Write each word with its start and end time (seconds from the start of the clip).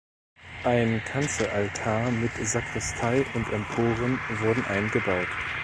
Ein 0.63 1.03
Kanzelaltar 1.05 2.09
mit 2.09 2.31
Sakristei 2.33 3.23
und 3.35 3.47
Emporen 3.53 4.19
wurden 4.41 4.65
eingebaut. 4.65 5.27